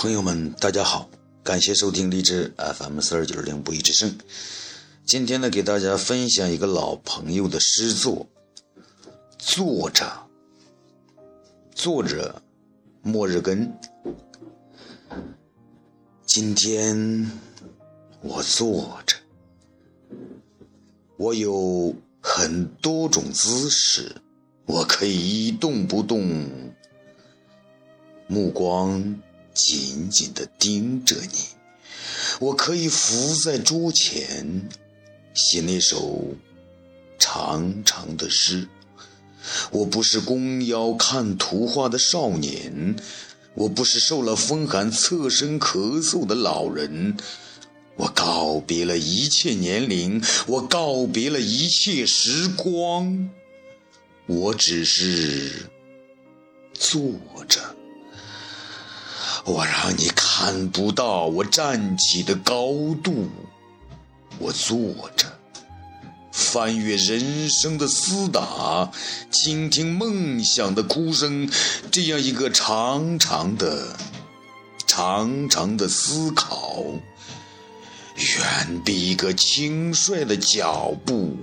[0.00, 1.10] 朋友们，大家好，
[1.42, 4.16] 感谢收听荔枝 FM 四二九零不一之声。
[5.04, 8.24] 今天呢，给大家分享一个老朋友的诗作，
[9.38, 10.06] 作者，
[11.74, 12.40] 作者，
[13.02, 13.76] 末日根。
[16.24, 17.28] 今天
[18.20, 19.16] 我坐着，
[21.16, 24.14] 我有很多种姿势，
[24.64, 26.46] 我可以一动不动，
[28.28, 29.22] 目光。
[29.58, 31.38] 紧紧地盯着你，
[32.38, 34.68] 我可以伏在桌前
[35.34, 36.36] 写那首
[37.18, 38.68] 长长的诗。
[39.72, 42.94] 我不是弓腰看图画的少年，
[43.54, 47.16] 我不是受了风寒侧身咳嗽的老人。
[47.96, 53.28] 我告别了一切年龄，我告别了一切时光，
[54.26, 55.68] 我只是
[56.72, 57.10] 坐
[57.48, 57.67] 着。
[59.48, 62.66] 我让你看不到我站起的高
[63.02, 63.30] 度，
[64.38, 64.76] 我坐
[65.16, 65.26] 着，
[66.30, 68.92] 翻阅人生的厮打，
[69.30, 71.50] 倾听梦想的哭声，
[71.90, 73.96] 这样一个长长的、
[74.86, 76.84] 长长的思考，
[78.16, 81.38] 远比一个轻率的脚步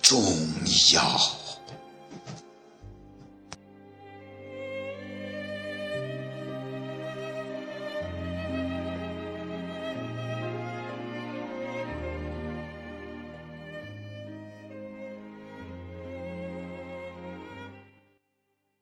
[0.00, 0.22] 重
[0.94, 1.39] 要。